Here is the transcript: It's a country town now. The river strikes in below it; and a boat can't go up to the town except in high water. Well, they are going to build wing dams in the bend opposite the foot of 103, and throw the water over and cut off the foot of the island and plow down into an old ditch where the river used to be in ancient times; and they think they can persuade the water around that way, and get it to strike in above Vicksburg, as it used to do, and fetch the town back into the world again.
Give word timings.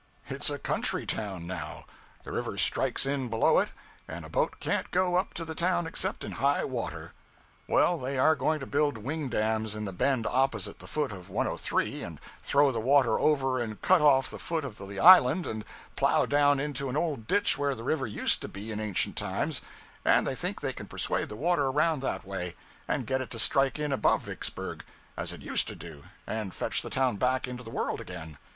It's 0.31 0.49
a 0.49 0.57
country 0.57 1.05
town 1.05 1.45
now. 1.45 1.85
The 2.23 2.31
river 2.31 2.57
strikes 2.57 3.05
in 3.05 3.29
below 3.29 3.59
it; 3.59 3.69
and 4.07 4.25
a 4.25 4.29
boat 4.29 4.55
can't 4.59 4.89
go 4.89 5.15
up 5.15 5.35
to 5.35 5.45
the 5.45 5.53
town 5.53 5.85
except 5.85 6.23
in 6.23 6.31
high 6.31 6.63
water. 6.63 7.13
Well, 7.67 7.99
they 7.99 8.17
are 8.17 8.35
going 8.35 8.59
to 8.61 8.65
build 8.65 8.97
wing 8.97 9.29
dams 9.29 9.75
in 9.75 9.85
the 9.85 9.93
bend 9.93 10.25
opposite 10.25 10.79
the 10.79 10.87
foot 10.87 11.11
of 11.11 11.29
103, 11.29 12.01
and 12.01 12.19
throw 12.41 12.71
the 12.71 12.79
water 12.79 13.19
over 13.19 13.59
and 13.59 13.79
cut 13.83 14.01
off 14.01 14.31
the 14.31 14.39
foot 14.39 14.65
of 14.65 14.79
the 14.79 14.99
island 14.99 15.45
and 15.45 15.63
plow 15.95 16.25
down 16.25 16.59
into 16.59 16.89
an 16.89 16.97
old 16.97 17.27
ditch 17.27 17.59
where 17.59 17.75
the 17.75 17.83
river 17.83 18.07
used 18.07 18.41
to 18.41 18.47
be 18.47 18.71
in 18.71 18.79
ancient 18.79 19.15
times; 19.15 19.61
and 20.03 20.25
they 20.25 20.33
think 20.33 20.61
they 20.61 20.73
can 20.73 20.87
persuade 20.87 21.29
the 21.29 21.35
water 21.35 21.67
around 21.67 21.99
that 22.01 22.25
way, 22.25 22.55
and 22.87 23.05
get 23.05 23.21
it 23.21 23.29
to 23.29 23.37
strike 23.37 23.77
in 23.77 23.91
above 23.91 24.23
Vicksburg, 24.23 24.83
as 25.15 25.31
it 25.31 25.43
used 25.43 25.67
to 25.67 25.75
do, 25.75 26.05
and 26.25 26.55
fetch 26.55 26.81
the 26.81 26.89
town 26.89 27.17
back 27.17 27.47
into 27.47 27.61
the 27.63 27.69
world 27.69 28.01
again. 28.01 28.39